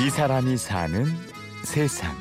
이 0.00 0.10
사람이 0.10 0.56
사는 0.56 1.06
세상. 1.64 2.14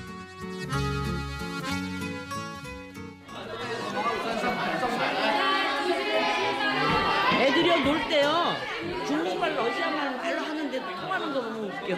애들이요 7.40 7.78
놀 7.84 8.00
때요 8.10 8.32
중국말 9.06 9.56
러시아말 9.56 10.18
말로 10.18 10.40
하는데 10.42 10.80
통하는 10.80 11.34
거 11.34 11.42
보면 11.42 11.64
웃겨. 11.66 11.96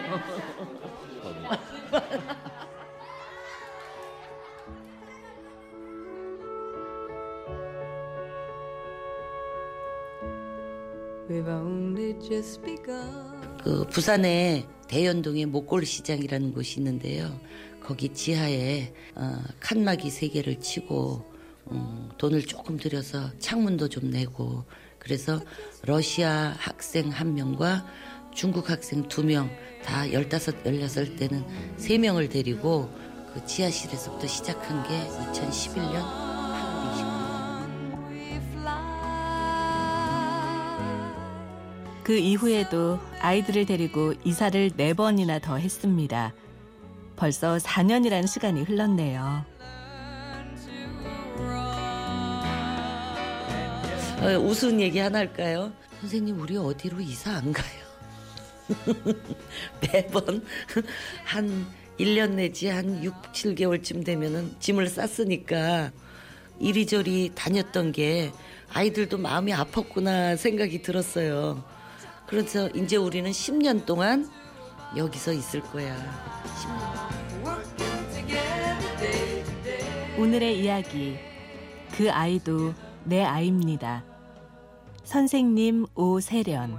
그 13.62 13.84
부산에 13.90 14.66
대연동에 14.90 15.46
목골 15.46 15.86
시장이라는 15.86 16.52
곳이 16.52 16.80
있는데요. 16.80 17.38
거기 17.80 18.08
지하에 18.12 18.92
어, 19.14 19.38
칸막이 19.60 20.10
세 20.10 20.26
개를 20.28 20.58
치고 20.58 21.24
음, 21.70 22.08
돈을 22.18 22.42
조금 22.42 22.76
들여서 22.76 23.30
창문도 23.38 23.88
좀 23.88 24.10
내고 24.10 24.64
그래서 24.98 25.40
러시아 25.82 26.54
학생 26.58 27.08
한 27.10 27.34
명과 27.34 27.86
중국 28.34 28.68
학생 28.68 29.06
두 29.08 29.22
명 29.22 29.48
다 29.84 30.12
열다섯 30.12 30.56
열여덟 30.66 31.16
때는 31.16 31.42
세 31.78 31.96
명을 31.96 32.28
데리고 32.28 32.90
그 33.32 33.44
지하실에서부터 33.46 34.26
시작한 34.26 34.82
게 34.82 34.90
2011년 35.32 36.29
그 42.10 42.18
이후에도 42.18 42.98
아이들을 43.20 43.66
데리고 43.66 44.14
이사를 44.24 44.72
네 44.76 44.94
번이나 44.94 45.38
더 45.38 45.58
했습니다. 45.58 46.34
벌써 47.14 47.56
4년이라는 47.58 48.26
시간이 48.26 48.64
흘렀네요. 48.64 49.44
어, 54.22 54.26
우스운 54.40 54.80
얘기 54.80 54.98
하나 54.98 55.20
할까요? 55.20 55.72
선생님 56.00 56.40
우리 56.40 56.56
어디로 56.56 57.00
이사 57.00 57.30
안 57.30 57.52
가요? 57.52 57.80
매번 59.80 60.44
한 61.24 61.64
1년 62.00 62.32
내지 62.32 62.66
한 62.66 63.04
6, 63.04 63.22
7개월쯤 63.32 64.04
되면은 64.04 64.56
짐을 64.58 64.88
쌌으니까 64.88 65.92
이리저리 66.58 67.30
다녔던 67.36 67.92
게 67.92 68.32
아이들도 68.72 69.16
마음이 69.16 69.52
아팠구나 69.52 70.36
생각이 70.36 70.82
들었어요. 70.82 71.78
그래서 72.30 72.68
이제 72.70 72.96
우리는 72.96 73.28
10년 73.28 73.84
동안 73.84 74.30
여기서 74.96 75.32
있을 75.32 75.60
거야. 75.62 75.96
10년. 76.44 77.44
Working 77.44 78.08
together 78.14 78.96
day 78.98 79.44
to 79.44 79.62
day. 79.64 80.20
오늘의 80.20 80.60
이야기. 80.62 81.18
그 81.92 82.08
아이도 82.08 82.72
내 83.02 83.24
아이입니다. 83.24 84.04
선생님 85.02 85.86
오세련. 85.96 86.78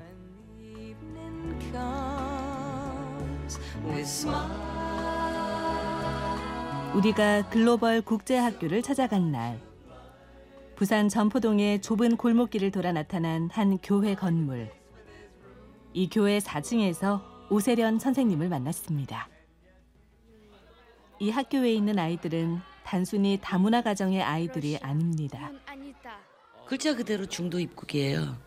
우리가 6.95 7.49
글로벌 7.49 8.01
국제학교를 8.01 8.81
찾아간 8.81 9.33
날. 9.33 9.59
부산 10.77 11.09
전포동의 11.09 11.81
좁은 11.81 12.15
골목길을 12.15 12.71
돌아 12.71 12.93
나타난 12.93 13.49
한 13.51 13.77
교회 13.79 14.15
건물. 14.15 14.71
이 15.93 16.09
교회 16.09 16.39
4층에서 16.39 17.21
오세련 17.49 17.99
선생님을 17.99 18.47
만났습니다. 18.47 19.27
이 21.19 21.29
학교에 21.29 21.73
있는 21.73 21.99
아이들은 21.99 22.59
단순히 22.83 23.37
다문화 23.41 23.81
가정의 23.81 24.23
아이들이 24.23 24.77
아닙니다. 24.77 25.51
글자 26.65 26.95
그대로 26.95 27.25
중도 27.25 27.59
입국이에요. 27.59 28.37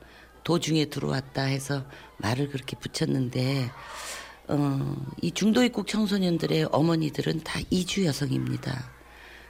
도중에 0.43 0.87
들어왔다 0.87 1.43
해서 1.43 1.85
말을 2.19 2.49
그렇게 2.49 2.77
붙였는데 2.77 3.71
어, 4.49 4.97
이 5.23 5.31
중도 5.31 5.63
입국 5.63 5.87
청소년들의 5.87 6.69
어머니들은 6.73 7.41
다 7.45 7.61
이주 7.71 8.05
여성입니다. 8.05 8.91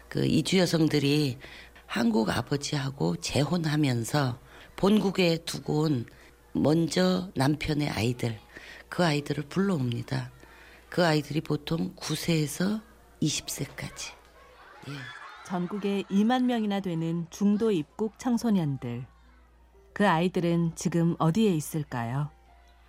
그 0.09 0.25
이주 0.27 0.59
여성들이 0.59 1.39
한국 1.87 2.31
아버지하고 2.31 3.17
재혼하면서 3.17 4.39
본국에 4.77 5.39
두고 5.45 5.83
온 5.83 6.07
먼저 6.55 7.31
남편의 7.35 7.91
아이들 7.91 8.39
그 8.89 9.05
아이들을 9.05 9.45
불러옵니다. 9.49 10.31
그 10.89 11.05
아이들이 11.05 11.41
보통 11.41 11.95
9세에서 11.97 12.81
20세까지. 13.21 14.13
예. 14.89 14.93
전국에 15.47 16.05
2만 16.11 16.45
명이나 16.45 16.81
되는 16.81 17.27
중도 17.31 17.71
입국 17.71 18.19
청소년들. 18.19 19.05
그 19.93 20.09
아이들은 20.09 20.73
지금 20.77 21.17
어디에 21.19 21.51
있을까요? 21.55 22.31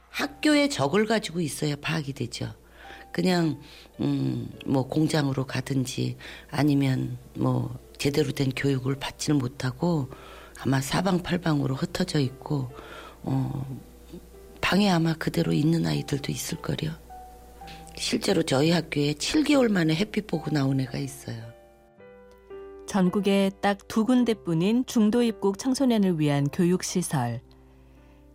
학교에 0.10 0.70
적을 0.70 1.06
가지고 1.06 1.42
있어야 1.42 1.76
파악이 1.76 2.14
되죠. 2.14 2.54
그냥 3.12 3.60
음 4.00 4.50
뭐 4.66 4.88
공장으로 4.88 5.46
가든지 5.46 6.18
아니면 6.50 7.18
뭐 7.36 7.78
제대로 7.98 8.32
된 8.32 8.52
교육을 8.56 8.96
받지는 8.96 9.40
못하고 9.40 10.10
아마 10.60 10.82
사방팔방으로 10.82 11.76
흩어져 11.76 12.20
있고 12.20 12.72
어 13.26 13.66
방에 14.62 14.90
아마 14.90 15.14
그대로 15.14 15.52
있는 15.52 15.86
아이들도 15.86 16.32
있을 16.32 16.62
거요. 16.62 16.92
실제로 17.98 18.44
저희 18.44 18.72
학교에 18.72 19.14
7개월 19.14 19.72
만에 19.72 19.96
햇빛 19.96 20.28
보고 20.28 20.52
나온 20.52 20.80
애가 20.80 20.98
있어요. 20.98 21.38
전국에 22.88 23.52
딱 23.62 23.80
두 23.88 24.06
군데뿐인 24.06 24.86
중도 24.86 25.24
입국 25.24 25.58
청소년을 25.58 26.20
위한 26.20 26.48
교육 26.52 26.84
시설. 26.84 27.42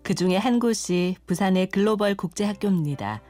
그 0.03 0.15
중에 0.15 0.37
한 0.37 0.59
곳이 0.59 1.17
부산의 1.27 1.69
글로벌 1.69 2.15
국제학교입니다. 2.15 3.23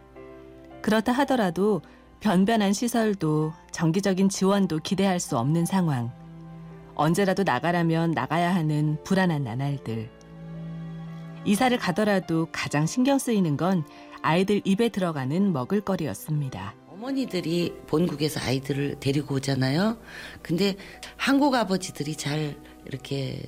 그렇다 0.82 1.12
하더라도 1.12 1.82
변변한 2.20 2.72
시설도 2.72 3.52
정기적인 3.72 4.28
지원도 4.28 4.78
기대할 4.78 5.20
수 5.20 5.36
없는 5.36 5.66
상황. 5.66 6.12
언제라도 6.94 7.42
나가라면 7.42 8.12
나가야 8.12 8.54
하는 8.54 8.98
불안한 9.04 9.42
나날들. 9.44 10.19
이사를 11.44 11.76
가더라도 11.78 12.48
가장 12.52 12.86
신경 12.86 13.18
쓰이는 13.18 13.56
건 13.56 13.84
아이들 14.22 14.60
입에 14.64 14.90
들어가는 14.90 15.52
먹을거리였습니다. 15.52 16.74
어머니들이 16.88 17.72
본국에서 17.86 18.40
아이들을 18.40 19.00
데리고 19.00 19.36
오잖아요. 19.36 19.98
근데 20.42 20.76
한국 21.16 21.54
아버지들이 21.54 22.14
잘 22.14 22.56
이렇게 22.84 23.42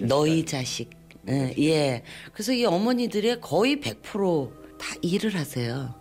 너희 0.00 0.44
자식, 0.44 0.90
예, 1.28 1.54
예. 1.58 2.02
그래서 2.32 2.52
이 2.52 2.64
어머니들의 2.64 3.40
거의 3.40 3.76
100%다 3.76 4.96
일을 5.02 5.36
하세요. 5.36 5.94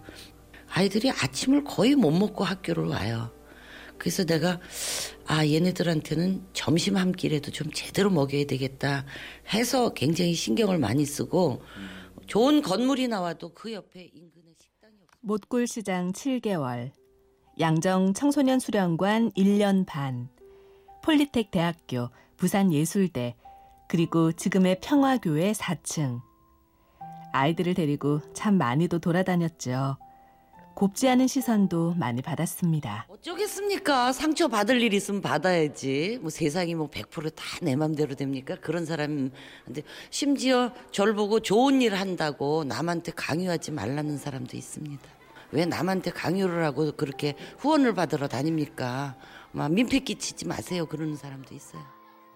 아이들이 0.70 1.12
아침을 1.12 1.64
거의 1.64 1.96
못 1.96 2.12
먹고 2.12 2.44
학교를 2.44 2.86
와요. 2.88 3.32
그래서 3.98 4.26
내가 4.26 4.60
아 5.28 5.46
얘네들한테는 5.46 6.48
점심 6.54 6.96
한 6.96 7.12
끼라도 7.12 7.52
좀 7.52 7.70
제대로 7.72 8.10
먹여야 8.10 8.46
되겠다 8.46 9.06
해서 9.54 9.94
굉장히 9.94 10.34
신경을 10.34 10.80
많이 10.80 11.06
쓰고 11.06 11.62
좋은 12.28 12.62
건물이 12.62 13.10
나와도 13.10 13.54
그 13.54 13.74
옆에 13.74 14.10
인근에 14.14 14.54
식당이 14.58 14.94
없어요. 15.04 15.20
못굴시장 15.22 16.14
7개월, 16.14 16.92
양정 17.60 18.14
청소년 18.14 18.60
수련관 18.60 19.32
1년 19.32 19.86
반, 19.86 20.30
폴리텍 21.04 21.52
대학교, 21.52 22.10
부산 22.36 22.72
예술대, 22.72 23.36
그리고 23.88 24.32
지금의 24.34 24.80
평화교회 24.82 25.54
4층. 25.54 26.22
아이들을 27.32 27.74
데리고 27.74 28.22
참 28.34 28.58
많이도 28.58 29.00
돌아다녔죠. 29.00 29.98
곱지 30.78 31.10
않은 31.10 31.26
시선도 31.26 31.96
많이 31.98 32.22
받았습니다. 32.22 33.08
어쩌겠습니까? 33.10 34.14
상처 34.14 34.48
받을 34.48 34.80
일 34.80 34.94
있으면 34.94 35.22
받아야지. 35.24 36.20
뭐 36.22 36.30
세상이 36.30 36.76
뭐 36.76 36.88
100%다 36.88 37.44
내 37.64 37.76
맘대로 37.76 38.14
됩니까? 38.14 38.56
그런 38.62 38.86
사람한테 38.86 39.82
심지어 40.12 40.72
절 40.92 41.16
보고 41.16 41.40
좋은 41.40 41.82
일 41.82 41.96
한다고 41.96 42.64
남한테 42.64 43.12
강요하지 43.16 43.72
말라는 43.72 44.20
사람도 44.20 44.56
있습니다. 44.56 45.04
왜 45.52 45.66
남한테 45.66 46.12
강요를 46.12 46.64
하고 46.64 46.92
그렇게 46.92 47.34
후원을 47.58 47.96
받으러 47.96 48.28
다닙니까? 48.28 49.16
막 49.54 49.72
민폐 49.72 49.98
끼치지 49.98 50.46
마세요. 50.46 50.86
그러는 50.86 51.16
사람도 51.16 51.56
있어요. 51.56 51.82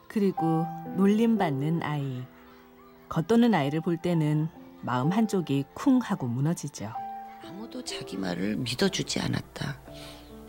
그리고 0.07 0.65
놀림받는 0.97 1.83
아이. 1.83 2.23
겉도는 3.07 3.53
아이를 3.53 3.81
볼 3.81 3.97
때는 3.97 4.49
마음 4.81 5.11
한쪽이 5.11 5.65
쿵 5.75 5.99
하고 5.99 6.25
무너지죠. 6.25 6.91
아무도 7.43 7.83
자기 7.83 8.17
말을 8.17 8.57
믿어주지 8.57 9.19
않았다. 9.19 9.79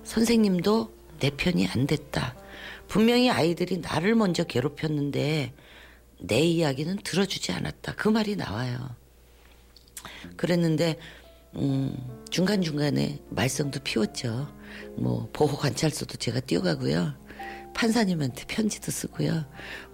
선생님도 0.04 0.92
내 1.20 1.30
편이 1.30 1.68
안 1.68 1.86
됐다. 1.86 2.36
분명히 2.88 3.30
아이들이 3.30 3.78
나를 3.78 4.14
먼저 4.14 4.44
괴롭혔는데 4.44 5.52
내 6.20 6.40
이야기는 6.40 6.98
들어주지 6.98 7.52
않았다. 7.52 7.94
그 7.94 8.08
말이 8.08 8.36
나와요. 8.36 8.94
그랬는데 10.36 10.98
음, 11.56 11.96
중간중간에 12.30 13.20
말썽도 13.30 13.80
피웠죠. 13.80 14.52
뭐 14.96 15.28
보호 15.32 15.56
관찰소도 15.56 16.16
제가 16.18 16.40
뛰어가고요. 16.40 17.14
판사님한테 17.74 18.44
편지도 18.46 18.90
쓰고요. 18.90 19.44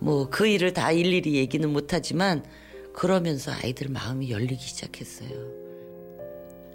뭐 0.00 0.28
그 0.30 0.46
일을 0.46 0.72
다 0.72 0.90
일일이 0.92 1.34
얘기는 1.36 1.68
못하지만 1.72 2.44
그러면서 2.92 3.52
아이들 3.52 3.88
마음이 3.88 4.30
열리기 4.30 4.60
시작했어요. 4.60 5.67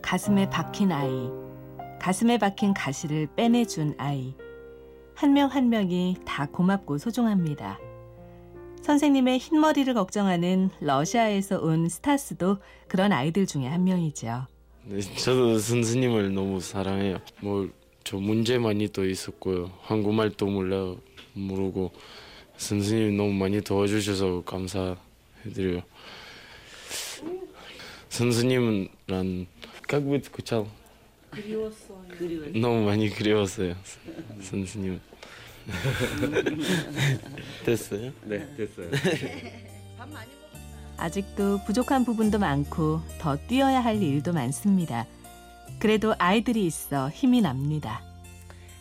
가슴에 0.03 0.50
박힌 0.51 0.91
아이, 0.91 1.09
가슴에 2.00 2.38
박힌 2.38 2.75
가시를 2.75 3.27
빼내준 3.35 3.95
아이. 3.97 4.35
한명한 5.15 5.69
명이 5.69 6.17
다 6.25 6.45
고맙고 6.45 7.00
소중합니다. 7.00 7.79
선생님의 8.83 9.39
흰머리를 9.39 9.91
걱정하는 9.95 10.69
러시아에서 10.79 11.59
온 11.59 11.89
스타스도 11.89 12.57
그런 12.88 13.11
아이들 13.11 13.47
중에 13.47 13.65
한 13.65 13.83
명이죠. 13.83 14.47
네, 14.85 15.00
저도 15.00 15.57
선생님을 15.57 16.33
너무 16.33 16.59
사랑해요. 16.59 17.17
뭐 17.41 17.69
저 18.03 18.17
문제 18.17 18.57
많이 18.57 18.89
또 18.89 19.06
있었고요. 19.06 19.71
한국말도 19.81 20.45
몰라 20.45 20.95
모르고 21.33 21.91
선생님 22.57 23.15
너무 23.15 23.33
많이 23.33 23.61
도와주셔서 23.61 24.44
감사해드려요. 24.44 25.81
선생님은 28.09 28.89
как 29.93 30.02
бы 30.02 30.20
скучал. 30.22 30.66
너무 32.55 32.87
많이 32.87 33.10
그리웠어요. 33.10 33.75
선생님. 34.43 35.00
됐어요? 37.64 38.12
네, 38.25 38.49
됐어요. 38.56 38.90
아직도 40.96 41.64
부족한 41.64 42.05
부분도 42.05 42.38
많고 42.38 43.00
더 43.20 43.37
뛰어야 43.37 43.81
할 43.81 44.02
일도 44.02 44.32
많습니다. 44.32 45.06
그래도 45.78 46.14
아이들이 46.19 46.66
있어 46.66 47.08
힘이 47.10 47.40
납니다. 47.40 48.02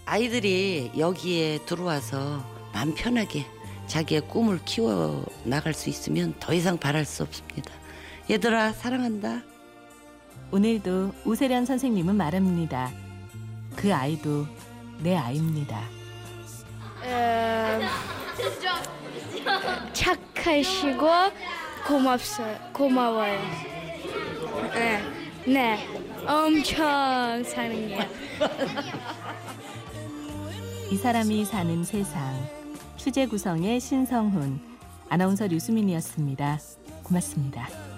아이들이 0.06 0.92
여기에 0.98 1.66
들어와서 1.66 2.44
마음 2.74 2.96
편하게 2.96 3.46
자기의 3.88 4.22
꿈을 4.22 4.60
키워 4.66 5.26
나갈 5.44 5.74
수 5.74 5.90
있으면 5.90 6.34
더 6.40 6.54
이상 6.54 6.78
바랄 6.78 7.06
수 7.06 7.24
없습니다. 7.24 7.72
얘들아 8.30 8.74
사랑한다. 8.74 9.44
오늘도 10.53 11.13
우세련 11.25 11.65
선생님은 11.65 12.15
말합니다. 12.15 12.91
그 13.75 13.93
아이도 13.93 14.47
내 14.99 15.17
아이입니다. 15.17 15.81
음, 17.05 17.81
착하시고 19.95 21.09
고맙어요. 21.89 22.59
고마워요. 22.75 23.41
네, 24.75 25.03
네, 25.47 25.89
엄청 26.27 27.43
사랑해요. 27.43 28.01
이 30.91 30.97
사람이 30.97 31.47
사는 31.47 31.83
세상. 31.83 32.37
취재 32.99 33.27
구성의 33.27 33.81
신성훈, 33.81 34.61
아나운서 35.09 35.47
류수민이었습니다. 35.47 36.59
고맙습니다. 37.03 37.92